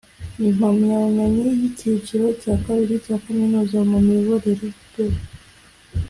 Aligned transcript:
impamyabumenyi 0.47 1.47
y’icyiciro 1.59 2.25
cya 2.41 2.55
kabiri 2.63 2.95
cya 3.05 3.15
Kaminuza 3.23 3.77
mu 3.89 3.97
miyoborere 4.05 4.67
(B 4.93 4.95